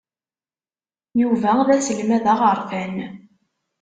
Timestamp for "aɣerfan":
2.33-2.95